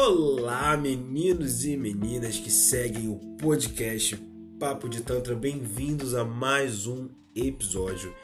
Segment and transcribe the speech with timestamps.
[0.00, 4.16] Olá, meninos e meninas que seguem o podcast
[4.56, 8.14] Papo de Tantra, bem-vindos a mais um episódio.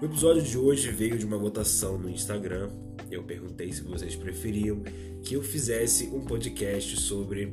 [0.00, 2.70] O episódio de hoje veio de uma votação no Instagram.
[3.10, 4.80] Eu perguntei se vocês preferiam
[5.24, 7.52] que eu fizesse um podcast sobre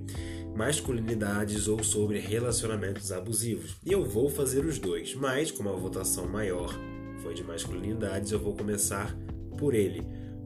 [0.56, 3.78] masculinidades ou sobre relacionamentos abusivos.
[3.84, 6.72] E eu vou fazer os dois, mas como a votação maior
[7.24, 9.18] foi de masculinidades, eu vou começar
[9.58, 10.04] por ele.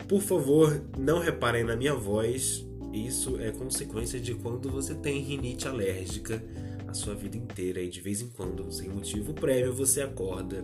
[0.07, 2.64] Por favor, não reparem na minha voz,
[2.95, 6.41] isso é consequência de quando você tem rinite alérgica
[6.87, 10.63] a sua vida inteira e de vez em quando, sem motivo prévio, você acorda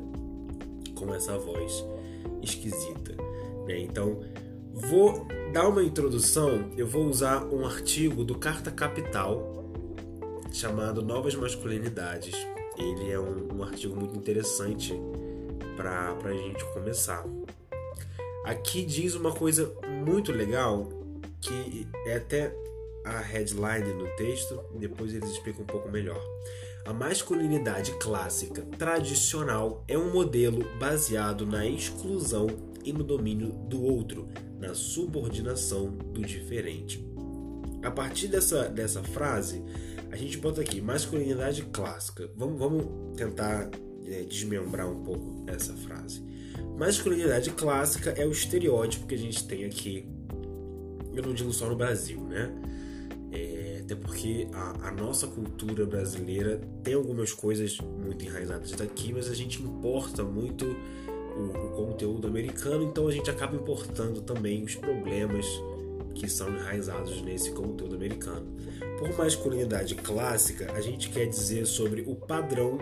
[0.96, 1.84] com essa voz
[2.42, 3.16] esquisita.
[3.68, 3.80] Né?
[3.80, 4.22] Então,
[4.74, 6.72] vou dar uma introdução.
[6.78, 9.74] Eu vou usar um artigo do Carta Capital
[10.52, 12.36] chamado Novas Masculinidades.
[12.78, 14.94] Ele é um, um artigo muito interessante
[15.76, 17.26] para a gente começar.
[18.46, 19.74] Aqui diz uma coisa
[20.06, 21.01] muito legal
[21.42, 22.54] que é até
[23.04, 26.22] a headline no texto, depois eles explicam um pouco melhor.
[26.86, 32.48] A masculinidade clássica tradicional é um modelo baseado na exclusão
[32.84, 34.28] e no domínio do outro,
[34.60, 37.06] na subordinação do diferente.
[37.84, 39.64] A partir dessa, dessa frase,
[40.12, 42.30] a gente bota aqui masculinidade clássica.
[42.36, 43.70] Vamos, vamos tentar
[44.06, 46.24] é, desmembrar um pouco essa frase.
[46.78, 50.08] Masculinidade clássica é o estereótipo que a gente tem aqui.
[51.14, 52.52] Eu não digo só no Brasil, né?
[53.32, 59.30] É, até porque a, a, nossa cultura brasileira tem algumas coisas muito enraizadas daqui, mas
[59.30, 64.76] a gente importa muito o, o conteúdo americano, então a gente acaba importando também os
[64.76, 65.46] problemas
[66.14, 68.46] que são enraizados nesse conteúdo americano.
[69.00, 72.78] Por masculinidade clássica, a gente quer dizer sobre o padrão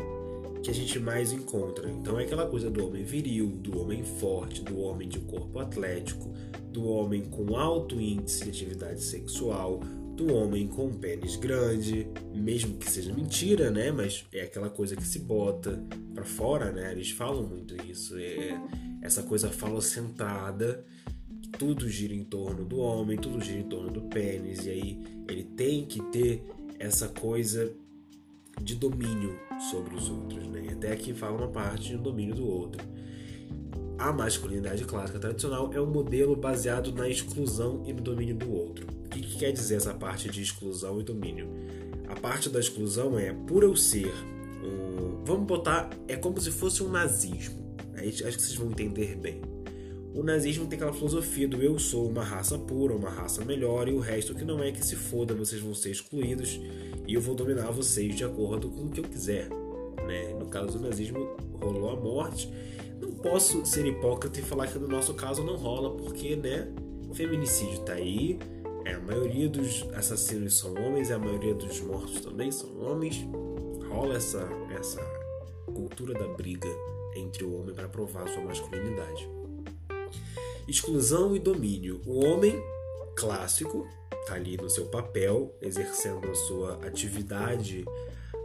[0.63, 1.89] que a gente mais encontra.
[1.89, 6.31] Então é aquela coisa do homem viril, do homem forte, do homem de corpo atlético,
[6.71, 9.79] do homem com alto índice de atividade sexual,
[10.15, 13.89] do homem com pênis grande, mesmo que seja mentira, né?
[13.91, 15.81] Mas é aquela coisa que se bota
[16.13, 16.91] para fora, né?
[16.91, 18.59] Eles falam muito isso, é
[19.01, 20.85] essa coisa falocentrada,
[21.57, 24.99] tudo gira em torno do homem, tudo gira em torno do pênis, e aí
[25.29, 26.43] ele tem que ter
[26.77, 27.73] essa coisa
[28.61, 30.69] de domínio sobre os outros, né?
[30.71, 32.81] Até aqui fala uma parte de domínio do outro.
[33.97, 38.87] A masculinidade clássica tradicional é um modelo baseado na exclusão e no domínio do outro.
[39.05, 41.49] O que, que quer dizer essa parte de exclusão e domínio?
[42.07, 44.13] A parte da exclusão é por eu ser
[44.63, 47.59] um, vamos botar é como se fosse um nazismo.
[47.95, 49.41] Acho que vocês vão entender bem.
[50.13, 53.93] O nazismo tem aquela filosofia do eu sou uma raça pura, uma raça melhor e
[53.93, 56.59] o resto que não é que se foda, vocês vão ser excluídos
[57.07, 59.49] e eu vou dominar vocês de acordo com o que eu quiser.
[60.07, 60.33] Né?
[60.33, 62.51] No caso do nazismo rolou a morte.
[62.99, 66.67] Não posso ser hipócrita e falar que no nosso caso não rola, porque né,
[67.07, 68.37] o feminicídio tá aí,
[68.85, 73.25] é, a maioria dos assassinos são homens, a maioria dos mortos também são homens.
[73.87, 75.01] Rola essa, essa
[75.65, 76.69] cultura da briga
[77.15, 79.38] entre o homem para provar sua masculinidade.
[80.69, 81.99] Exclusão e domínio.
[82.05, 82.61] O homem
[83.15, 83.87] clássico
[84.21, 87.83] está ali no seu papel, exercendo a sua atividade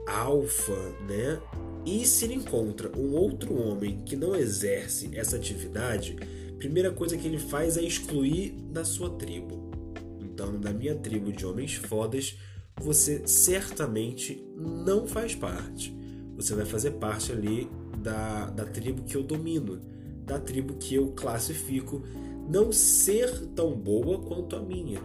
[0.07, 0.73] alfa,
[1.07, 1.39] né?
[1.85, 6.17] E se ele encontra um outro homem que não exerce essa atividade,
[6.57, 9.71] primeira coisa que ele faz é excluir da sua tribo.
[10.19, 12.39] Então, da minha tribo de homens fodas,
[12.81, 15.95] você certamente não faz parte.
[16.37, 17.69] Você vai fazer parte ali
[17.99, 19.94] da, da tribo que eu domino,
[20.25, 22.03] da tribo que eu classifico
[22.49, 25.01] não ser tão boa quanto a minha.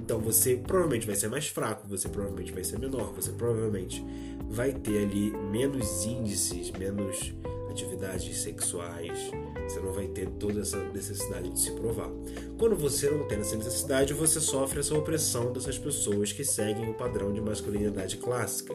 [0.00, 4.04] Então você provavelmente vai ser mais fraco, você provavelmente vai ser menor, você provavelmente
[4.48, 7.32] vai ter ali menos índices, menos
[7.72, 9.18] atividades sexuais,
[9.66, 12.10] você não vai ter toda essa necessidade de se provar.
[12.58, 16.94] Quando você não tem essa necessidade, você sofre essa opressão dessas pessoas que seguem o
[16.94, 18.74] padrão de masculinidade clássica.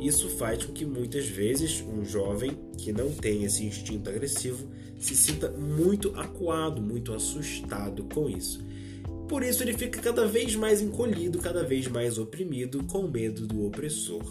[0.00, 4.66] Isso faz com que muitas vezes um jovem que não tem esse instinto agressivo
[4.98, 8.64] se sinta muito acuado, muito assustado com isso.
[9.28, 13.66] Por isso ele fica cada vez mais encolhido, cada vez mais oprimido, com medo do
[13.66, 14.22] opressor.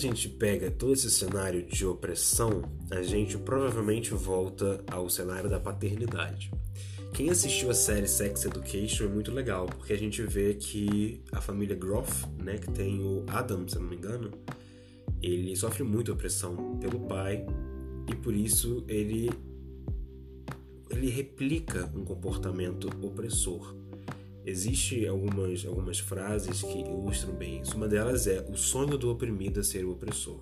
[0.00, 6.50] Gente pega todo esse cenário de opressão, a gente provavelmente volta ao cenário da paternidade.
[7.12, 11.40] Quem assistiu a série Sex Education é muito legal, porque a gente vê que a
[11.40, 14.30] família Groff, né, que tem o Adam, se não me engano,
[15.22, 17.44] ele sofre muita opressão pelo pai
[18.10, 19.28] e por isso ele
[20.88, 23.76] ele replica um comportamento opressor.
[24.50, 27.76] Existem algumas, algumas frases que ilustram bem isso.
[27.76, 30.40] Uma delas é: o sonho do oprimido é ser o opressor.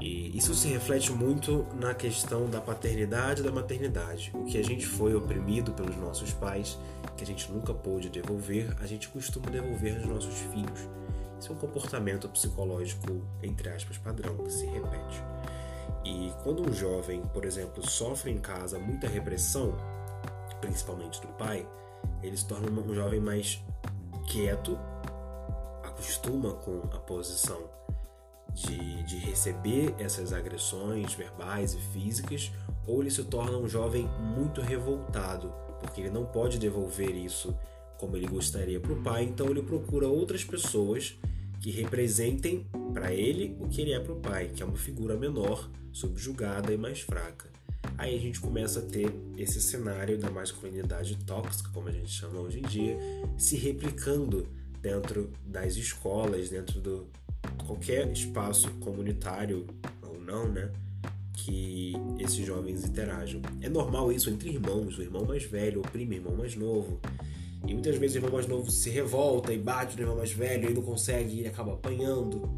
[0.00, 4.32] E isso se reflete muito na questão da paternidade e da maternidade.
[4.34, 6.76] O que a gente foi oprimido pelos nossos pais,
[7.16, 10.88] que a gente nunca pôde devolver, a gente costuma devolver aos nossos filhos.
[11.38, 15.22] Isso é um comportamento psicológico, entre aspas, padrão, que se repete.
[16.04, 19.76] E quando um jovem, por exemplo, sofre em casa muita repressão,
[20.60, 21.66] principalmente do pai,
[22.22, 23.62] ele se torna um jovem mais
[24.26, 24.78] quieto,
[25.82, 27.70] acostuma com a posição
[28.52, 32.50] de, de receber essas agressões verbais e físicas,
[32.86, 37.56] ou ele se torna um jovem muito revoltado, porque ele não pode devolver isso
[37.98, 41.18] como ele gostaria para o pai, então ele procura outras pessoas
[41.60, 45.16] que representem para ele o que ele é para o pai, que é uma figura
[45.16, 47.55] menor, subjugada e mais fraca.
[47.98, 52.40] Aí a gente começa a ter esse cenário da masculinidade tóxica, como a gente chama
[52.40, 52.98] hoje em dia,
[53.36, 54.48] se replicando
[54.80, 57.06] dentro das escolas, dentro do
[57.66, 59.66] qualquer espaço comunitário
[60.02, 60.70] ou não, né?
[61.32, 63.40] Que esses jovens interajam.
[63.60, 67.00] É normal isso entre irmãos, o irmão mais velho oprime o irmão mais novo.
[67.66, 70.70] E muitas vezes o irmão mais novo se revolta e bate no irmão mais velho
[70.70, 72.48] e não consegue e acaba apanhando.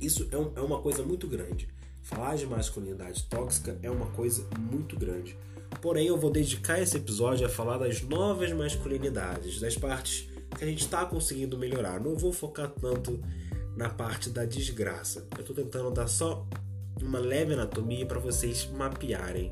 [0.00, 1.68] Isso é, um, é uma coisa muito grande.
[2.04, 5.38] Falar de masculinidade tóxica é uma coisa muito grande.
[5.80, 10.66] Porém, eu vou dedicar esse episódio a falar das novas masculinidades, das partes que a
[10.66, 11.98] gente está conseguindo melhorar.
[11.98, 13.18] Não vou focar tanto
[13.74, 15.26] na parte da desgraça.
[15.34, 16.46] Eu estou tentando dar só
[17.00, 19.50] uma leve anatomia para vocês mapearem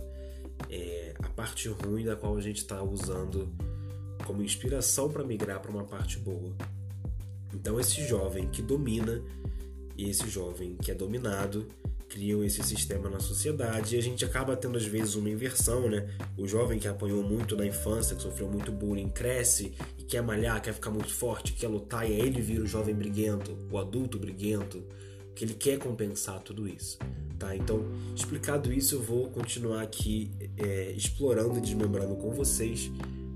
[0.69, 3.51] é, a parte ruim da qual a gente está usando
[4.27, 6.55] como inspiração para migrar para uma parte boa.
[7.55, 9.23] Então, esse jovem que domina
[9.97, 11.67] e esse jovem que é dominado
[12.13, 16.07] criam esse sistema na sociedade e a gente acaba tendo às vezes uma inversão, né?
[16.37, 20.61] O jovem que apanhou muito na infância, que sofreu muito bullying, cresce e quer malhar,
[20.61, 24.19] quer ficar muito forte, quer lutar e aí ele vira o jovem briguento, o adulto
[24.19, 24.85] briguento,
[25.35, 26.99] que ele quer compensar tudo isso,
[27.39, 27.57] tá?
[27.57, 27.83] Então,
[28.15, 32.91] explicado isso, eu vou continuar aqui é, explorando e desmembrando com vocês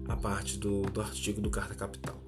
[0.07, 2.26] a parte do, do artigo do Carta Capital.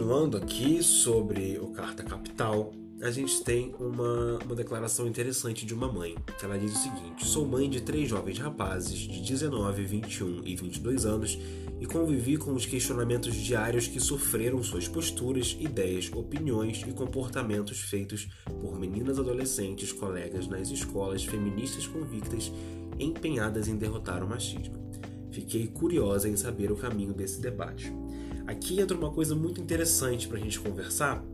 [0.00, 5.92] Continuando aqui sobre o Carta Capital, a gente tem uma, uma declaração interessante de uma
[5.92, 10.56] mãe, ela diz o seguinte: Sou mãe de três jovens rapazes de 19, 21 e
[10.56, 11.38] 22 anos
[11.78, 18.26] e convivi com os questionamentos diários que sofreram suas posturas, ideias, opiniões e comportamentos feitos
[18.58, 22.50] por meninas adolescentes, colegas nas escolas feministas convictas
[22.98, 24.80] empenhadas em derrotar o machismo.
[25.30, 27.92] Fiquei curiosa em saber o caminho desse debate.
[28.50, 31.24] Aqui entra uma coisa muito interessante para a gente conversar,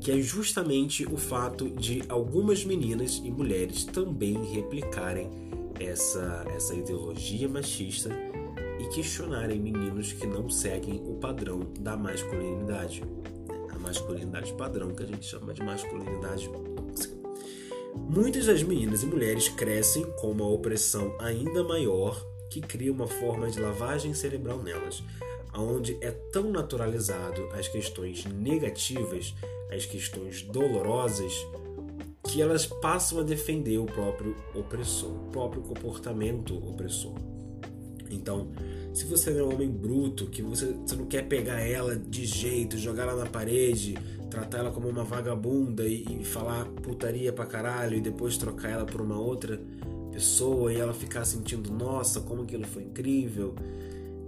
[0.00, 5.30] que é justamente o fato de algumas meninas e mulheres também replicarem
[5.78, 8.10] essa, essa ideologia machista
[8.80, 13.04] e questionarem meninos que não seguem o padrão da masculinidade.
[13.70, 16.50] A masculinidade padrão que a gente chama de masculinidade.
[17.94, 22.20] Muitas das meninas e mulheres crescem com uma opressão ainda maior
[22.50, 25.04] que cria uma forma de lavagem cerebral nelas
[25.54, 29.34] onde é tão naturalizado as questões negativas,
[29.70, 31.32] as questões dolorosas,
[32.24, 37.14] que elas passam a defender o próprio opressor, o próprio comportamento opressor.
[38.10, 38.50] Então,
[38.92, 42.76] se você é um homem bruto, que você, você não quer pegar ela de jeito,
[42.76, 43.94] jogar ela na parede,
[44.28, 48.84] tratar ela como uma vagabunda e, e falar putaria pra caralho e depois trocar ela
[48.84, 49.60] por uma outra
[50.12, 53.54] pessoa e ela ficar sentindo, nossa, como aquilo foi incrível,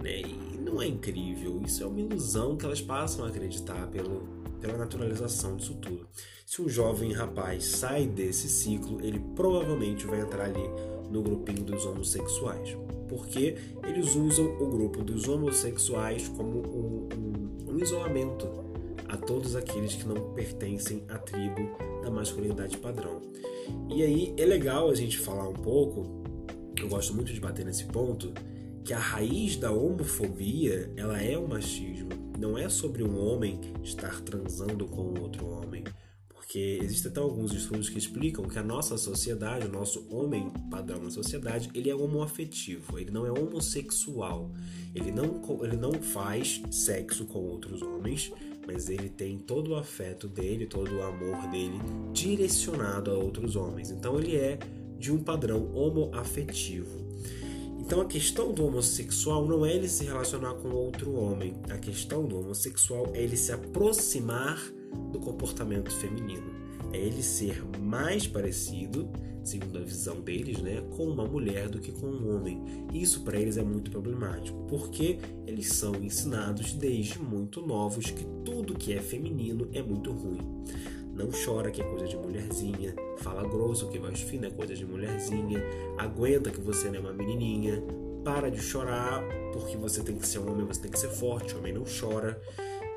[0.03, 0.21] né?
[0.21, 4.21] E não é incrível, isso é uma ilusão que elas passam a acreditar pelo,
[4.59, 6.05] pela naturalização disso tudo.
[6.45, 10.69] Se um jovem rapaz sai desse ciclo, ele provavelmente vai entrar ali
[11.09, 13.55] no grupinho dos homossexuais, porque
[13.87, 18.47] eles usam o grupo dos homossexuais como um, um, um isolamento
[19.07, 23.21] a todos aqueles que não pertencem à tribo da masculinidade padrão.
[23.89, 26.23] E aí é legal a gente falar um pouco,
[26.79, 28.33] eu gosto muito de bater nesse ponto,
[28.83, 32.09] que a raiz da homofobia ela é o machismo.
[32.37, 35.83] Não é sobre um homem estar transando com outro homem.
[36.27, 41.01] Porque existem até alguns estudos que explicam que a nossa sociedade, o nosso homem padrão
[41.01, 44.51] na sociedade, ele é homoafetivo, ele não é homossexual.
[44.93, 48.31] Ele não, ele não faz sexo com outros homens,
[48.67, 51.79] mas ele tem todo o afeto dele, todo o amor dele
[52.11, 53.89] direcionado a outros homens.
[53.89, 54.59] Então ele é
[54.99, 57.02] de um padrão homoafetivo.
[57.85, 61.53] Então a questão do homossexual não é ele se relacionar com outro homem.
[61.69, 64.57] A questão do homossexual é ele se aproximar
[65.11, 66.49] do comportamento feminino.
[66.93, 69.09] É ele ser mais parecido,
[69.43, 72.63] segundo a visão deles, né, com uma mulher do que com um homem.
[72.93, 78.75] Isso para eles é muito problemático, porque eles são ensinados desde muito novos que tudo
[78.75, 80.39] que é feminino é muito ruim.
[81.13, 84.83] Não chora que é coisa de mulherzinha, fala grosso que voz fina é coisa de
[84.83, 85.63] mulherzinha,
[85.97, 87.83] aguenta que você não é uma menininha,
[88.23, 89.21] para de chorar
[89.53, 92.41] porque você tem que ser homem, você tem que ser forte, homem não chora.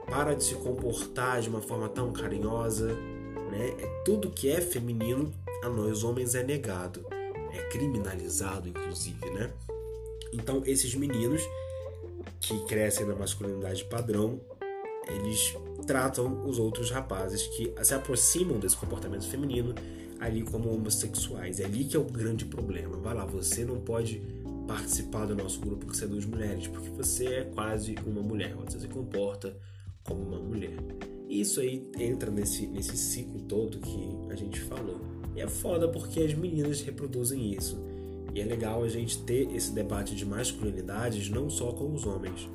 [0.07, 2.95] Para de se comportar de uma forma tão carinhosa,
[3.51, 3.75] né?
[3.79, 5.33] É tudo que é feminino
[5.63, 7.05] a nós homens é negado,
[7.53, 9.53] é criminalizado inclusive, né?
[10.33, 11.43] Então esses meninos
[12.41, 14.41] que crescem na masculinidade padrão,
[15.09, 15.55] eles
[15.87, 19.75] tratam os outros rapazes que se aproximam desse comportamento feminino
[20.19, 21.61] ali como homossexuais.
[21.61, 22.97] É ali que é o grande problema.
[22.97, 24.23] Vai lá, você não pode
[24.67, 28.89] participar do nosso grupo que seduz mulheres, porque você é quase uma mulher, você se
[28.89, 29.57] comporta
[30.03, 30.77] como uma mulher.
[31.29, 35.01] E isso aí entra nesse, nesse ciclo todo que a gente falou.
[35.35, 37.79] E é foda porque as meninas reproduzem isso.
[38.35, 42.49] E é legal a gente ter esse debate de masculinidades não só com os homens.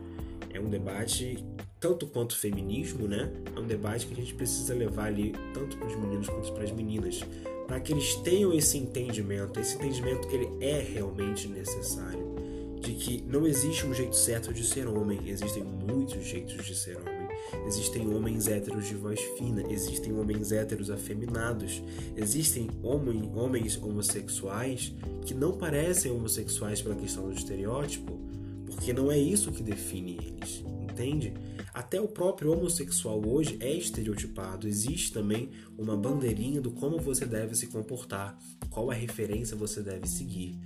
[0.54, 1.44] É um debate
[1.82, 3.30] tanto quanto feminismo, né?
[3.56, 6.64] É um debate que a gente precisa levar ali tanto para os meninos quanto para
[6.64, 7.22] as meninas,
[7.68, 9.60] para que eles tenham esse entendimento.
[9.60, 12.36] Esse entendimento ele é realmente necessário
[12.80, 16.98] de que não existe um jeito certo de ser homem, existem muitos jeitos de ser
[16.98, 17.22] homem.
[17.68, 21.82] Existem homens héteros de voz fina, existem homens héteros afeminados,
[22.16, 24.94] existem homem, homens homossexuais
[25.26, 28.20] que não parecem homossexuais pela questão do estereótipo,
[28.66, 31.34] porque não é isso que define eles, entende?
[31.74, 34.68] Até o próprio homossexual hoje é estereotipado.
[34.68, 38.38] Existe também uma bandeirinha do como você deve se comportar,
[38.70, 40.58] qual a referência você deve seguir.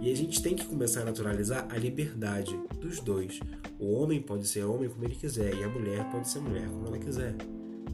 [0.00, 3.40] E a gente tem que começar a naturalizar a liberdade dos dois.
[3.78, 6.86] O homem pode ser homem como ele quiser e a mulher pode ser mulher como
[6.86, 7.34] ela quiser.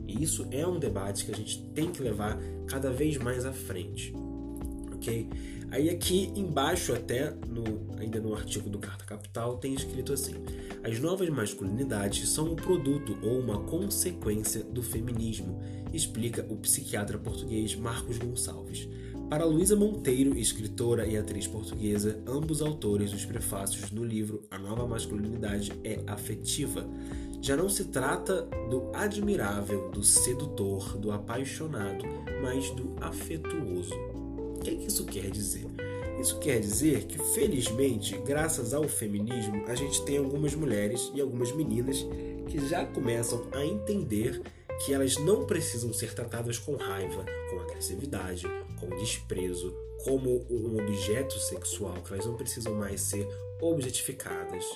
[0.07, 3.53] E isso é um debate que a gente tem que levar cada vez mais à
[3.53, 4.12] frente.
[4.95, 5.29] Ok?
[5.71, 10.35] Aí aqui embaixo até, no, ainda no artigo do Carta Capital, tem escrito assim:
[10.83, 15.61] as novas masculinidades são um produto ou uma consequência do feminismo,
[15.93, 18.89] explica o psiquiatra português Marcos Gonçalves.
[19.29, 24.89] Para Luísa Monteiro, escritora e atriz portuguesa, ambos autores dos prefácios no livro A Nova
[24.89, 26.85] Masculinidade é Afetiva.
[27.41, 32.05] Já não se trata do admirável, do sedutor, do apaixonado,
[32.43, 33.95] mas do afetuoso.
[34.61, 35.64] O que, é que isso quer dizer?
[36.21, 41.50] Isso quer dizer que, felizmente, graças ao feminismo, a gente tem algumas mulheres e algumas
[41.50, 42.07] meninas
[42.47, 44.43] que já começam a entender
[44.85, 48.47] que elas não precisam ser tratadas com raiva, com agressividade,
[48.79, 49.75] com desprezo,
[50.05, 53.26] como um objeto sexual, que elas não precisam mais ser
[53.62, 54.67] objetificadas.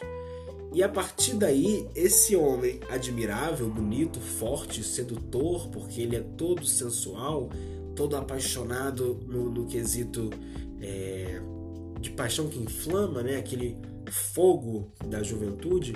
[0.72, 7.50] E a partir daí, esse homem admirável, bonito, forte, sedutor, porque ele é todo sensual,
[7.94, 10.30] todo apaixonado no, no quesito
[10.80, 11.40] é,
[12.00, 13.36] de paixão que inflama, né?
[13.36, 13.76] aquele
[14.10, 15.94] fogo da juventude,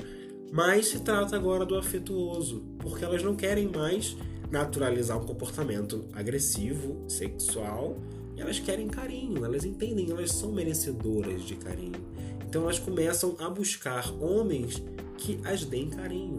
[0.51, 4.17] mas se trata agora do afetuoso, porque elas não querem mais
[4.51, 7.99] naturalizar um comportamento agressivo, sexual,
[8.37, 12.01] elas querem carinho, elas entendem, elas são merecedoras de carinho.
[12.49, 14.83] Então elas começam a buscar homens
[15.19, 16.39] que as deem carinho.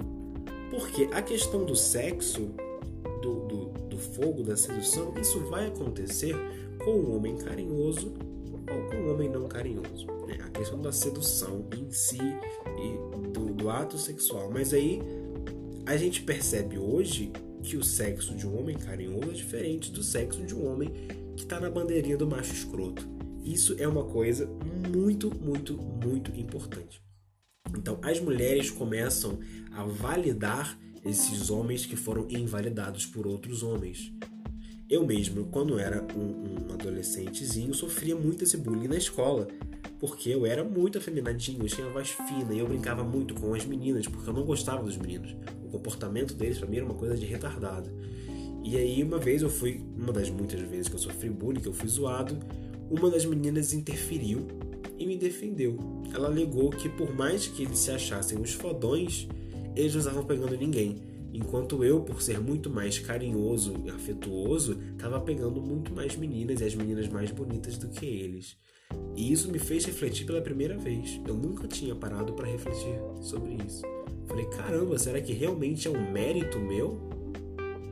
[0.71, 2.51] Porque a questão do sexo,
[3.21, 3.58] do, do
[3.99, 6.35] fogo, da sedução, isso vai acontecer
[6.83, 8.13] com um homem carinhoso
[8.71, 10.07] ou com um homem não carinhoso.
[10.27, 10.37] Né?
[10.43, 14.49] A questão da sedução em si e do, do ato sexual.
[14.51, 15.01] Mas aí
[15.85, 20.43] a gente percebe hoje que o sexo de um homem carinhoso é diferente do sexo
[20.43, 20.89] de um homem
[21.35, 23.07] que está na bandeirinha do macho escroto.
[23.43, 24.47] Isso é uma coisa
[24.89, 27.01] muito, muito, muito importante.
[27.77, 29.39] Então, as mulheres começam
[29.71, 34.13] a validar esses homens que foram invalidados por outros homens.
[34.89, 39.47] Eu mesmo, quando era um, um adolescentezinho, sofria muito esse bullying na escola,
[39.99, 43.65] porque eu era muito afeminadinho, eu tinha voz fina e eu brincava muito com as
[43.65, 45.35] meninas, porque eu não gostava dos meninos.
[45.63, 47.91] O comportamento deles para mim era uma coisa de retardado.
[48.63, 51.67] E aí uma vez eu fui, uma das muitas vezes que eu sofri bullying, que
[51.67, 52.37] eu fui zoado,
[52.89, 54.47] uma das meninas interferiu
[54.97, 55.77] e me defendeu.
[56.13, 59.27] Ela alegou que por mais que eles se achassem os fodões,
[59.75, 61.01] eles não estavam pegando ninguém.
[61.31, 66.63] Enquanto eu, por ser muito mais carinhoso e afetuoso, estava pegando muito mais meninas e
[66.63, 68.57] as meninas mais bonitas do que eles.
[69.15, 71.21] E isso me fez refletir pela primeira vez.
[71.27, 73.83] Eu nunca tinha parado para refletir sobre isso.
[74.27, 76.99] Falei, caramba, será que realmente é um mérito meu?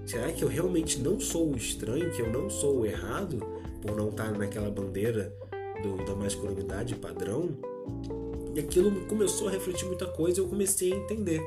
[0.05, 3.39] Será que eu realmente não sou o estranho, que eu não sou o errado
[3.81, 5.35] por não estar naquela bandeira
[5.83, 7.49] do, da masculinidade padrão?
[8.55, 11.41] E aquilo começou a refletir muita coisa e eu comecei a entender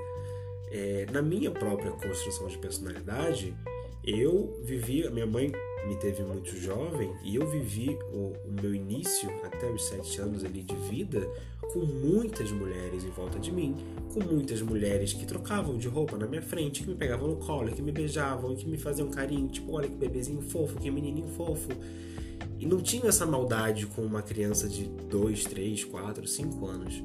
[0.70, 3.54] é, na minha própria construção de personalidade,
[4.02, 5.52] Eu vivi, minha mãe
[5.86, 10.42] me teve muito jovem e eu vivi o, o, meu início até os sete anos
[10.42, 11.20] ali de vida
[11.72, 13.76] com muitas mulheres em volta de mim,
[14.12, 17.70] com muitas mulheres que trocavam de roupa na minha frente, que me pegavam no colo,
[17.72, 21.68] que me beijavam, que me faziam carinho, tipo, olha que bebezinho fofo, que menininho fofo.
[22.58, 27.02] E não tinha essa maldade com uma criança de 2, 3, 4, 5 anos.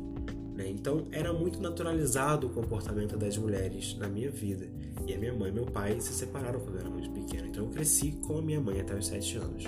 [0.56, 0.70] Né?
[0.70, 4.68] Então era muito naturalizado o comportamento das mulheres na minha vida.
[5.06, 7.48] E a minha mãe e meu pai se separaram quando eu era muito pequeno.
[7.48, 9.66] Então eu cresci com a minha mãe até os 7 anos.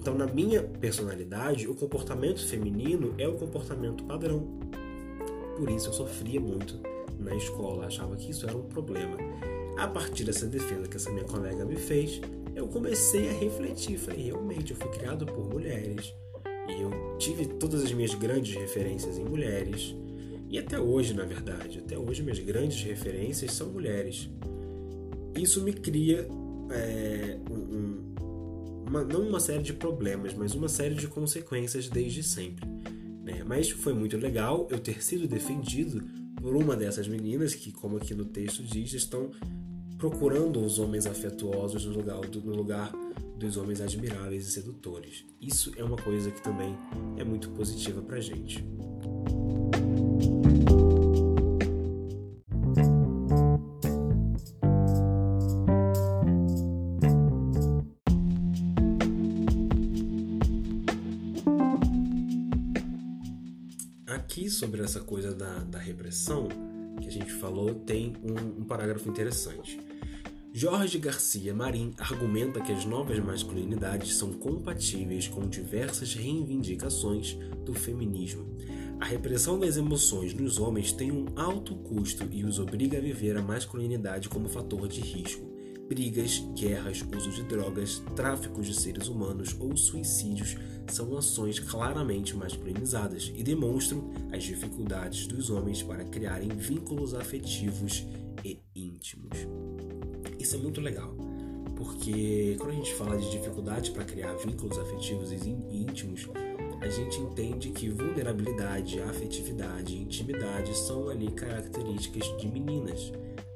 [0.00, 4.58] Então, na minha personalidade, o comportamento feminino é o comportamento padrão.
[5.58, 6.80] Por isso eu sofria muito
[7.18, 9.18] na escola, achava que isso era um problema.
[9.76, 12.18] A partir dessa defesa que essa minha colega me fez,
[12.56, 13.98] eu comecei a refletir.
[13.98, 16.14] Falei, realmente, eu fui criado por mulheres
[16.70, 19.94] e eu tive todas as minhas grandes referências em mulheres.
[20.48, 24.28] E até hoje, na verdade, até hoje minhas grandes referências são mulheres.
[25.38, 26.28] Isso me cria
[26.70, 28.10] é, um,
[28.88, 32.66] uma, não uma série de problemas, mas uma série de consequências desde sempre.
[33.22, 33.44] Né?
[33.46, 36.02] Mas foi muito legal eu ter sido defendido
[36.40, 39.30] por uma dessas meninas que, como aqui no texto diz, estão
[39.98, 42.92] procurando os homens afetuosos no lugar, no lugar
[43.40, 45.24] dos homens admiráveis e sedutores.
[45.40, 46.76] Isso é uma coisa que também
[47.16, 48.62] é muito positiva pra gente.
[64.06, 66.46] Aqui sobre essa coisa da, da repressão
[67.00, 69.80] que a gente falou, tem um, um parágrafo interessante.
[70.60, 77.32] Jorge Garcia Marim argumenta que as novas masculinidades são compatíveis com diversas reivindicações
[77.64, 78.44] do feminismo.
[79.00, 83.38] A repressão das emoções nos homens tem um alto custo e os obriga a viver
[83.38, 85.50] a masculinidade como fator de risco.
[85.88, 93.32] Brigas, guerras, uso de drogas, tráfico de seres humanos ou suicídios são ações claramente masculinizadas
[93.34, 98.04] e demonstram as dificuldades dos homens para criarem vínculos afetivos
[98.44, 99.38] e íntimos.
[100.40, 101.14] Isso é muito legal,
[101.76, 105.36] porque quando a gente fala de dificuldade para criar vínculos afetivos e
[105.70, 106.26] íntimos,
[106.80, 113.12] a gente entende que vulnerabilidade, afetividade e intimidade são ali características de meninas.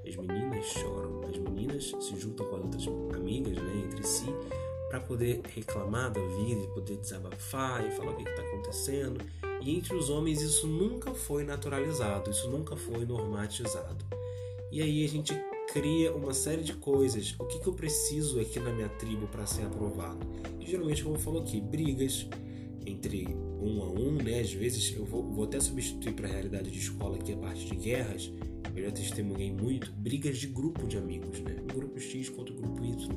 [0.07, 4.27] As meninas choram, as meninas se juntam com as outras amigas, né, entre si,
[4.91, 9.25] para poder reclamar da vida e poder desabafar e falar o que está acontecendo.
[9.63, 14.05] E entre os homens isso nunca foi naturalizado, isso nunca foi normatizado.
[14.71, 15.33] E aí a gente
[15.75, 17.35] cria uma série de coisas.
[17.37, 20.25] O que, que eu preciso aqui na minha tribo para ser aprovado?
[20.61, 22.29] E geralmente, como eu falo aqui, brigas
[22.87, 23.27] entre
[23.61, 24.39] um a um, né?
[24.39, 27.67] Às vezes eu vou, vou até substituir para a realidade de escola aqui a parte
[27.67, 28.31] de guerras.
[28.73, 31.57] Eu já testemunhei muito brigas de grupo de amigos, né?
[31.75, 33.09] Grupo X contra o grupo Y.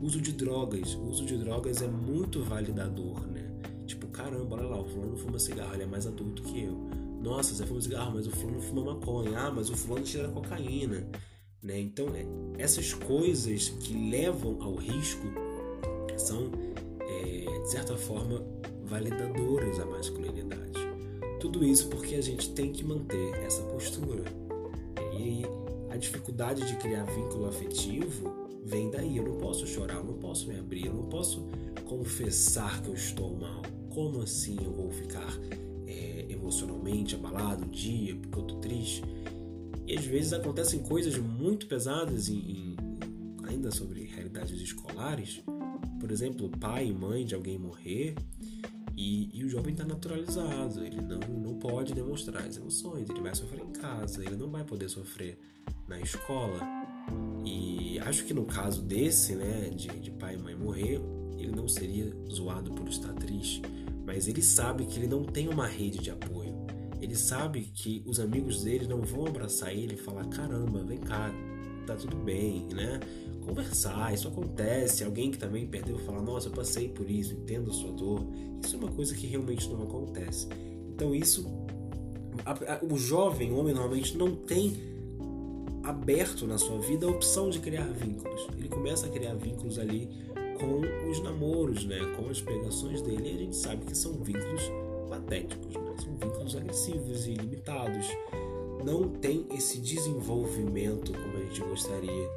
[0.00, 0.94] Uso de drogas.
[0.94, 3.50] O uso de drogas é muito validador, né?
[3.84, 6.88] Tipo, caramba, olha lá, o fulano fuma cigarro, ele é mais adulto que eu.
[7.20, 9.36] Nossa, você fuma cigarro, mas o fulano fuma maconha.
[9.36, 11.04] Ah, mas o fulano tira cocaína.
[11.66, 11.80] Né?
[11.80, 12.24] Então, é,
[12.62, 15.26] essas coisas que levam ao risco
[16.16, 16.52] são,
[17.00, 18.46] é, de certa forma,
[18.84, 20.78] validadoras à masculinidade.
[21.40, 24.22] Tudo isso porque a gente tem que manter essa postura.
[25.12, 25.42] E aí,
[25.90, 28.32] a dificuldade de criar vínculo afetivo
[28.64, 29.16] vem daí.
[29.16, 31.48] Eu não posso chorar, eu não posso me abrir, eu não posso
[31.84, 33.62] confessar que eu estou mal.
[33.90, 35.36] Como assim eu vou ficar
[35.86, 39.02] é, emocionalmente abalado um dia porque eu estou triste?
[39.86, 42.76] E às vezes acontecem coisas muito pesadas, em, em,
[43.46, 45.42] ainda sobre realidades escolares.
[46.00, 48.16] Por exemplo, pai e mãe de alguém morrer
[48.96, 50.84] e, e o jovem está naturalizado.
[50.84, 54.64] Ele não, não pode demonstrar as emoções, ele vai sofrer em casa, ele não vai
[54.64, 55.38] poder sofrer
[55.86, 56.60] na escola.
[57.44, 61.00] E acho que no caso desse, né, de, de pai e mãe morrer,
[61.38, 63.62] ele não seria zoado por estar triste,
[64.04, 66.55] mas ele sabe que ele não tem uma rede de apoio
[67.06, 71.32] ele sabe que os amigos dele não vão abraçar ele e falar: caramba, vem cá,
[71.86, 72.98] tá tudo bem, né?
[73.44, 75.04] Conversar, isso acontece.
[75.04, 78.26] Alguém que também perdeu falar: nossa, eu passei por isso, entendo a sua dor.
[78.60, 80.48] Isso é uma coisa que realmente não acontece.
[80.88, 81.46] Então, isso.
[82.44, 84.76] A, a, o jovem, o homem, normalmente não tem
[85.84, 88.48] aberto na sua vida a opção de criar vínculos.
[88.58, 90.10] Ele começa a criar vínculos ali
[90.58, 92.00] com os namoros, né?
[92.16, 94.62] com as pegações dele, e a gente sabe que são vínculos
[95.16, 95.94] patéticos, né?
[96.02, 98.06] são vínculos agressivos e limitados.
[98.84, 102.30] Não tem esse desenvolvimento como a gente gostaria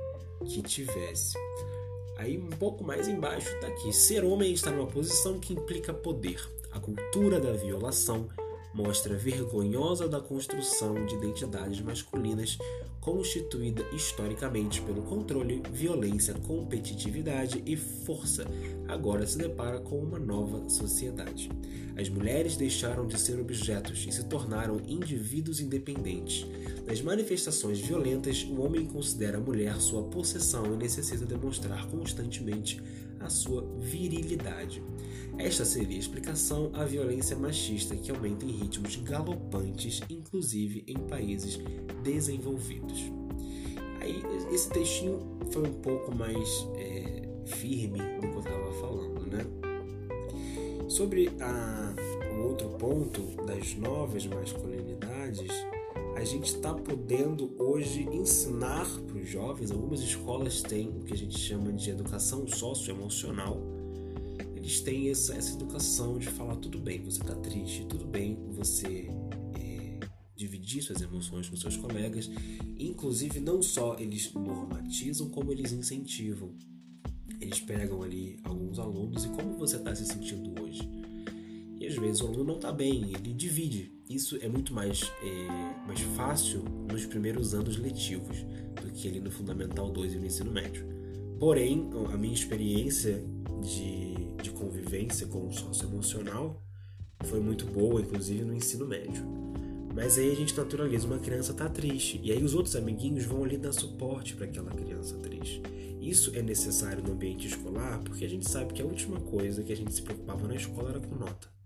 [0.46, 1.38] que tivesse.
[2.18, 6.42] Aí um pouco mais embaixo está aqui: ser homem está numa posição que implica poder.
[6.72, 8.30] A cultura da violação
[8.74, 12.58] mostra vergonhosa da construção de identidades masculinas
[13.00, 18.46] constituída historicamente pelo controle, violência, competitividade e força,
[18.88, 21.50] agora se depara com uma nova sociedade.
[21.98, 26.46] As mulheres deixaram de ser objetos e se tornaram indivíduos independentes.
[26.88, 32.82] Nas manifestações violentas, o homem considera a mulher sua possessão e necessita demonstrar constantemente
[33.20, 34.84] a sua virilidade.
[35.38, 41.60] Esta seria a explicação à violência machista que aumenta em ritmos galopantes, inclusive em países
[42.04, 43.12] desenvolvidos.
[44.02, 45.20] Aí, esse textinho
[45.52, 49.46] foi um pouco mais é, firme do que eu estava falando, né?
[50.88, 51.96] Sobre a,
[52.34, 55.52] o outro ponto das novas masculinidades,
[56.20, 61.18] a gente está podendo hoje ensinar para os jovens, algumas escolas têm o que a
[61.18, 63.58] gente chama de educação socioemocional,
[64.54, 69.10] eles têm essa, essa educação de falar tudo bem, você está triste, tudo bem você
[69.58, 70.00] é,
[70.36, 72.30] dividir suas emoções com seus colegas,
[72.78, 76.54] inclusive não só eles normatizam, como eles incentivam.
[77.40, 80.99] Eles pegam ali alguns alunos e como você está se sentindo hoje?
[81.90, 86.02] Às vezes o aluno não está bem, ele divide isso é muito mais, é, mais
[86.16, 88.38] fácil nos primeiros anos letivos
[88.82, 90.84] do que ali no Fundamental 2 e no ensino médio.
[91.40, 93.24] Porém, a minha experiência
[93.62, 96.60] de, de convivência com o sócio emocional
[97.26, 99.24] foi muito boa, inclusive no ensino médio.
[99.94, 103.44] Mas aí a gente naturaliza uma criança tá triste e aí os outros amiguinhos vão
[103.44, 105.62] ali dar suporte para aquela criança triste.
[106.02, 109.72] Isso é necessário no ambiente escolar porque a gente sabe que a última coisa que
[109.72, 111.59] a gente se preocupava na escola era com nota.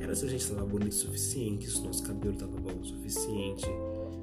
[0.00, 2.84] Era se a gente estava bonito o suficiente, se o nosso cabelo estava bom o
[2.84, 3.66] suficiente,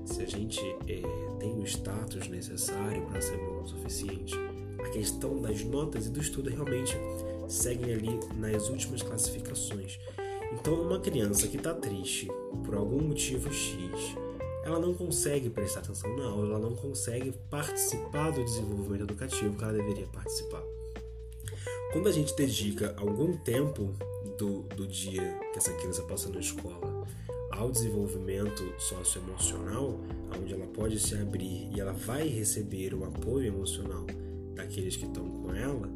[0.06, 1.02] se a gente é,
[1.40, 4.36] tem o status necessário para ser bom o suficiente.
[4.80, 6.96] A questão das notas e do estudo realmente
[7.48, 10.00] seguem ali nas últimas classificações.
[10.54, 12.28] Então, uma criança que está triste
[12.64, 14.16] por algum motivo X,
[14.64, 19.64] ela não consegue prestar atenção na aula, ela não consegue participar do desenvolvimento educativo que
[19.64, 20.64] ela deveria participar.
[21.92, 23.94] Quando a gente dedica algum tempo
[24.38, 27.06] do, do dia que essa criança passa na escola
[27.52, 30.00] ao desenvolvimento socioemocional,
[30.42, 34.06] onde ela pode se abrir e ela vai receber o apoio emocional
[34.56, 35.92] daqueles que estão com ela,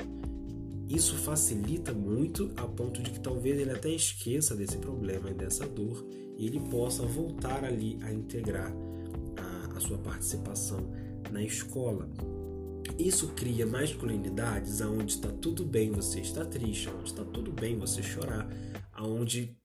[0.87, 5.67] isso facilita muito a ponto de que talvez ele até esqueça desse problema e dessa
[5.67, 6.05] dor
[6.37, 8.71] e ele possa voltar ali a integrar
[9.35, 10.79] a, a sua participação
[11.31, 12.09] na escola.
[12.97, 18.01] Isso cria masculinidades aonde está tudo bem você estar triste, aonde está tudo bem você
[18.01, 18.47] chorar,
[18.93, 19.55] aonde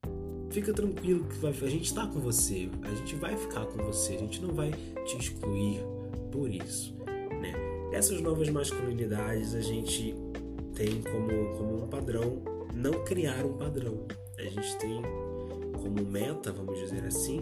[0.51, 4.19] fica tranquilo que a gente está com você, a gente vai ficar com você, a
[4.19, 4.71] gente não vai
[5.07, 5.81] te excluir
[6.31, 6.95] por isso,
[7.41, 7.55] né?
[7.93, 10.15] Essas novas masculinidades a gente
[10.75, 12.43] tem como, como um padrão
[12.75, 14.07] não criar um padrão.
[14.39, 15.03] A gente tem
[15.81, 17.41] como meta, vamos dizer assim,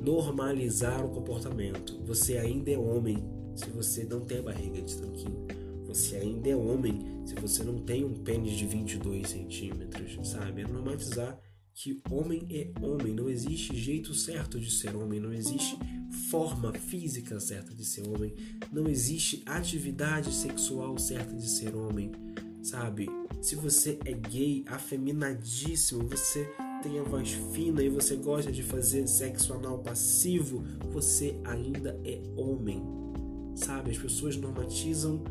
[0.00, 2.00] normalizar o comportamento.
[2.04, 5.46] Você ainda é homem, se você não tem a barriga de tanquinho.
[5.86, 10.62] Você ainda é homem se você não tem um pênis de 22 centímetros, sabe?
[10.62, 11.38] É normatizar
[11.72, 15.76] que homem é homem, não existe jeito certo de ser homem, não existe
[16.30, 18.32] forma física certa de ser homem,
[18.72, 22.12] não existe atividade sexual certa de ser homem,
[22.62, 23.08] sabe?
[23.42, 26.48] Se você é gay, afeminadíssimo, você
[26.82, 32.22] tem a voz fina e você gosta de fazer sexo anal passivo, você ainda é
[32.36, 33.03] homem
[33.54, 33.90] sabe?
[33.90, 35.22] As pessoas normatizam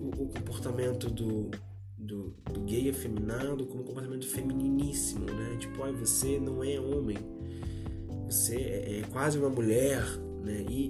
[0.00, 1.50] o, o comportamento do,
[1.96, 5.56] do, do, gay afeminado como um comportamento femininíssimo, né?
[5.58, 7.18] Tipo, ah, você não é homem,
[8.26, 10.02] você é, é quase uma mulher,
[10.42, 10.64] né?
[10.68, 10.88] E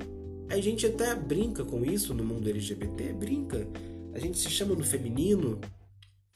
[0.49, 3.67] a gente até brinca com isso no mundo LGBT, brinca.
[4.13, 5.61] A gente se chama no feminino,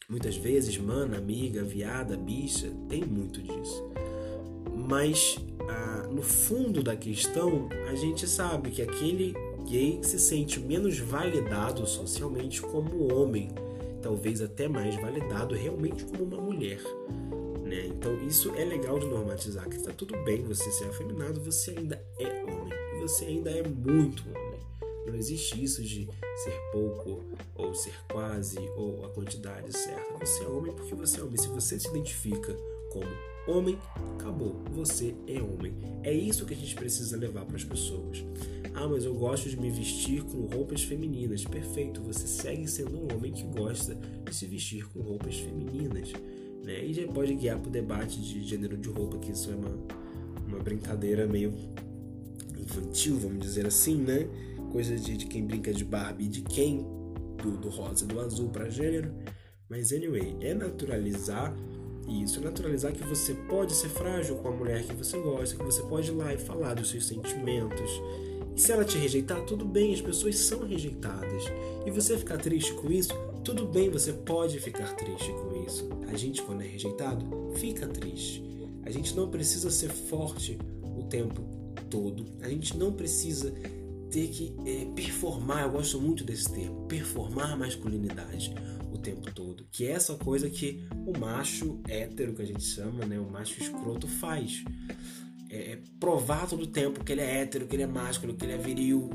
[0.09, 3.85] muitas vezes, mana, amiga, viada, bicha, tem muito disso.
[4.77, 10.99] Mas ah, no fundo da questão, a gente sabe que aquele gay se sente menos
[10.99, 13.51] validado socialmente como homem,
[14.03, 16.81] talvez até mais validado realmente como uma mulher.
[17.63, 17.87] Né?
[17.87, 22.03] Então isso é legal de normatizar, que está tudo bem você ser afeminado, você ainda
[22.19, 24.45] é homem, você ainda é muito homem.
[25.07, 27.23] Não existe isso de ser pouco
[27.55, 30.19] ou ser quase ou a quantidade certa.
[30.19, 31.37] Você é homem porque você é homem.
[31.37, 32.57] Se você se identifica
[32.91, 33.07] como
[33.47, 33.79] homem,
[34.15, 34.63] acabou.
[34.73, 35.75] Você é homem.
[36.03, 38.25] É isso que a gente precisa levar para as pessoas.
[38.75, 41.45] Ah, mas eu gosto de me vestir com roupas femininas.
[41.45, 46.13] Perfeito, você segue sendo um homem que gosta de se vestir com roupas femininas.
[46.65, 46.85] Né?
[46.85, 49.79] E já pode guiar para o debate de gênero de roupa, que isso é uma,
[50.49, 51.53] uma brincadeira meio
[52.59, 54.27] infantil, vamos dizer assim, né?
[54.73, 56.85] Coisa de, de quem brinca de Barbie, de quem
[57.43, 59.13] do, do rosa e do azul para gênero.
[59.69, 61.55] Mas, anyway, é naturalizar
[62.09, 65.65] isso, é naturalizar que você pode ser frágil com a mulher que você gosta, que
[65.65, 67.91] você pode ir lá e falar dos seus sentimentos,
[68.57, 71.45] E se ela te rejeitar, tudo bem, as pessoas são rejeitadas.
[71.85, 73.13] E você ficar triste com isso,
[73.43, 75.89] tudo bem, você pode ficar triste com isso.
[76.13, 78.45] A gente, quando é rejeitado, fica triste.
[78.85, 80.59] A gente não precisa ser forte
[80.97, 81.43] o tempo
[81.91, 82.25] todo.
[82.43, 83.53] A gente não precisa
[84.11, 85.65] ter que é, performar.
[85.65, 88.55] Eu gosto muito desse termo, performar masculinidade
[88.95, 89.67] o tempo todo.
[89.71, 93.61] Que é essa coisa que o macho hétero, que a gente chama, né, o macho
[93.61, 94.65] escroto, faz.
[95.51, 98.45] É, é provar todo o tempo que ele é hétero, que ele é másculo, que
[98.45, 99.11] ele é viril.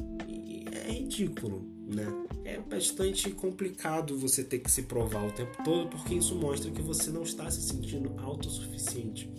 [0.71, 2.05] É ridículo, né?
[2.43, 6.81] É bastante complicado você ter que se provar o tempo todo, porque isso mostra que
[6.81, 9.29] você não está se sentindo autossuficiente.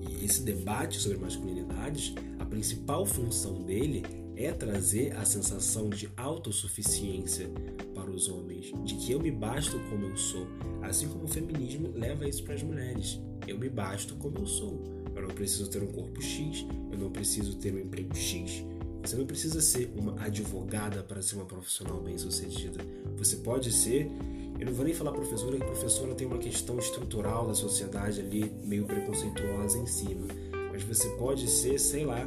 [0.00, 4.02] E esse debate sobre masculinidades, a principal função dele
[4.36, 7.48] é trazer a sensação de autossuficiência
[7.94, 10.46] para os homens, de que eu me basto como eu sou,
[10.82, 13.20] assim como o feminismo leva isso para as mulheres.
[13.46, 14.82] Eu me basto como eu sou.
[15.14, 18.64] Eu não preciso ter um corpo X, eu não preciso ter um emprego X.
[19.02, 22.84] Você não precisa ser uma advogada para ser uma profissional bem-sucedida.
[23.18, 24.10] Você pode ser,
[24.58, 28.50] eu não vou nem falar professora, que professora tem uma questão estrutural da sociedade ali
[28.64, 30.26] meio preconceituosa em cima.
[30.72, 32.26] Mas você pode ser, sei lá,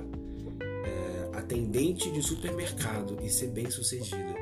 [1.47, 4.35] atendente de supermercado e ser bem sucedida.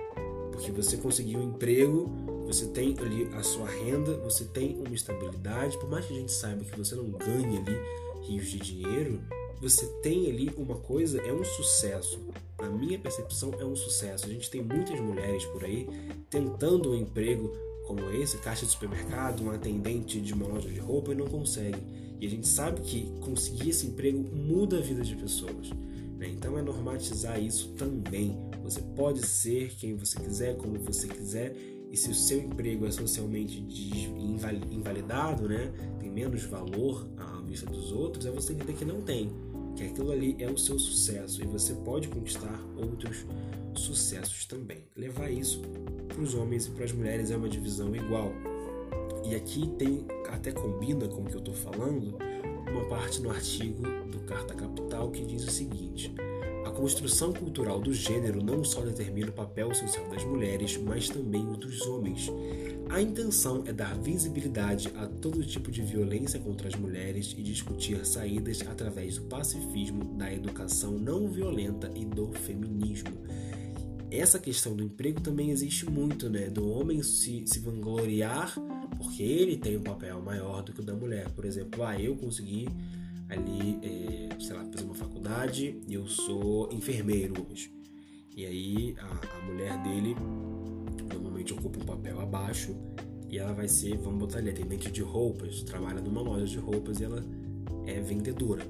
[0.51, 2.09] Porque você conseguiu um emprego,
[2.47, 6.31] você tem ali a sua renda, você tem uma estabilidade, por mais que a gente
[6.31, 7.77] saiba que você não ganhe ali
[8.23, 9.21] rios de dinheiro,
[9.61, 12.19] você tem ali uma coisa, é um sucesso.
[12.59, 14.25] Na minha percepção, é um sucesso.
[14.25, 15.87] A gente tem muitas mulheres por aí
[16.29, 21.11] tentando um emprego como esse, caixa de supermercado, um atendente de uma loja de roupa
[21.11, 21.77] e não consegue.
[22.19, 25.69] E a gente sabe que conseguir esse emprego muda a vida de pessoas.
[26.17, 26.29] Né?
[26.29, 28.37] Então é normatizar isso também.
[28.63, 31.55] Você pode ser quem você quiser, como você quiser,
[31.91, 33.65] e se o seu emprego é socialmente
[34.69, 39.31] invalidado, né, tem menos valor à vista dos outros, é você entender que não tem,
[39.75, 43.25] que aquilo ali é o seu sucesso e você pode conquistar outros
[43.75, 44.83] sucessos também.
[44.95, 45.61] Levar isso
[46.07, 48.31] para os homens e para as mulheres é uma divisão igual.
[49.25, 52.17] E aqui tem, até combina com o que eu estou falando,
[52.69, 56.13] uma parte no artigo do Carta Capital que diz o seguinte:
[56.65, 61.47] a construção cultural do gênero não só determina o papel social das mulheres, mas também
[61.47, 62.27] o dos homens.
[62.89, 68.03] A intenção é dar visibilidade a todo tipo de violência contra as mulheres e discutir
[68.05, 73.11] saídas através do pacifismo, da educação não violenta e do feminismo.
[74.09, 76.49] Essa questão do emprego também existe muito, né?
[76.49, 78.55] Do homem se, se vangloriar
[79.05, 81.29] porque ele tem um papel maior do que o da mulher.
[81.29, 82.67] Por exemplo, ah, eu consegui
[83.29, 87.71] ali, é, sei lá, fazer uma faculdade e eu sou enfermeiro hoje.
[88.35, 90.15] E aí a, a, mulher dele
[91.13, 92.75] normalmente ocupa um papel abaixo
[93.29, 96.99] e ela vai ser, vamos botar ali, atendente de roupas, trabalha numa loja de roupas
[96.99, 97.23] e ela
[97.85, 98.63] é vendedora.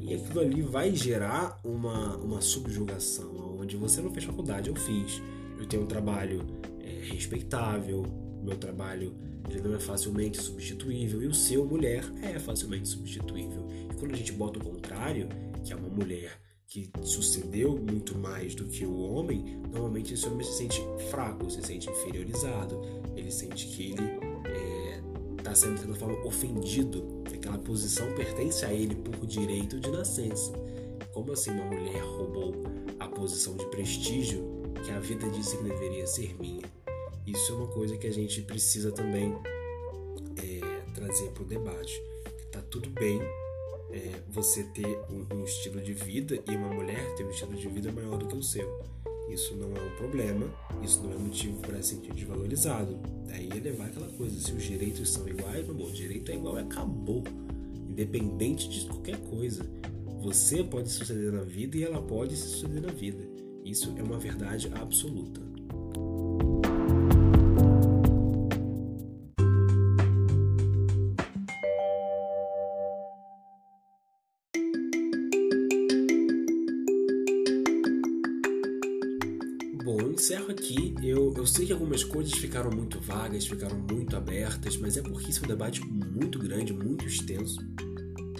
[0.00, 5.20] E aquilo ali vai gerar uma, uma subjugação, onde você não fez faculdade, eu fiz.
[5.58, 6.46] Eu tenho um trabalho
[6.80, 8.04] é, respeitável,
[8.42, 13.66] meu trabalho ele não é facilmente substituível e o seu mulher é facilmente substituível.
[13.90, 15.28] E quando a gente bota o contrário,
[15.64, 20.44] que é uma mulher que sucedeu muito mais do que o homem, normalmente esse homem
[20.44, 22.78] se sente fraco, se sente inferiorizado,
[23.16, 24.04] ele sente que ele
[25.38, 29.90] está é, sendo de certa forma ofendido, aquela posição pertence a ele por direito de
[29.90, 30.52] nascença.
[31.12, 32.54] Como assim uma mulher roubou
[33.00, 34.44] a posição de prestígio
[34.84, 36.77] que a vida disse que deveria ser minha?
[37.28, 39.36] Isso é uma coisa que a gente precisa também
[40.38, 42.02] é, trazer para o debate.
[42.50, 43.20] Tá tudo bem
[43.90, 47.68] é, você ter um, um, estilo de vida e uma mulher ter um estilo de
[47.68, 48.80] vida maior do que o seu.
[49.28, 50.50] Isso não é um problema,
[50.82, 52.98] isso não é motivo para se sentir desvalorizado.
[53.26, 56.56] Daí é levar aquela coisa, se os direitos são iguais, meu amor, direito é igual
[56.56, 57.24] e acabou.
[57.90, 59.68] Independente de qualquer coisa.
[60.22, 63.22] Você pode suceder na vida e ela pode se suceder na vida.
[63.66, 65.47] Isso é uma verdade absoluta.
[83.38, 87.60] Vagas, ficaram muito abertas, mas é porque isso é um debate muito grande, muito extenso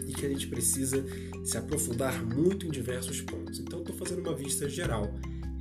[0.06, 1.04] e que a gente precisa
[1.44, 3.60] se aprofundar muito em diversos pontos.
[3.60, 5.14] Então, estou fazendo uma vista geral.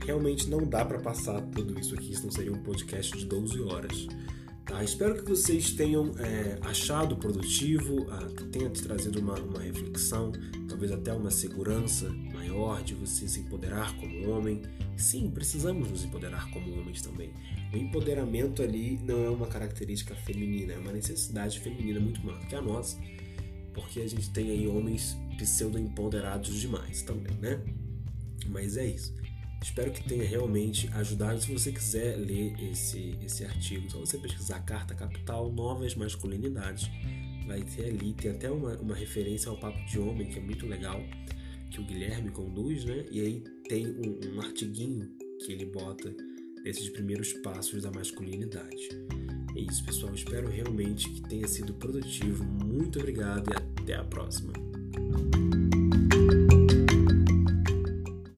[0.05, 4.07] Realmente não dá para passar tudo isso aqui, senão seria um podcast de 12 horas.
[4.67, 4.83] Tá?
[4.83, 10.33] Espero que vocês tenham é, achado produtivo, ah, tenha te trazido uma, uma reflexão,
[10.67, 14.61] talvez até uma segurança maior de você se empoderar como homem.
[14.97, 17.31] Sim, precisamos nos empoderar como homens também.
[17.73, 22.55] O empoderamento ali não é uma característica feminina, é uma necessidade feminina muito maior que
[22.55, 22.99] a nossa,
[23.73, 27.61] porque a gente tem aí homens pseudo-empoderados demais também, né?
[28.47, 29.13] Mas é isso.
[29.67, 31.39] Espero que tenha realmente ajudado.
[31.41, 36.89] Se você quiser ler esse, esse artigo, só você pesquisar Carta Capital, Novas Masculinidades,
[37.45, 40.65] vai ter ali, tem até uma, uma referência ao Papo de Homem, que é muito
[40.65, 41.03] legal,
[41.69, 43.05] que o Guilherme conduz, né?
[43.11, 45.11] E aí tem um, um artiguinho
[45.45, 46.15] que ele bota
[46.63, 48.87] desses primeiros passos da masculinidade.
[49.55, 50.15] É isso, pessoal.
[50.15, 52.43] Espero realmente que tenha sido produtivo.
[52.43, 54.53] Muito obrigado e até a próxima.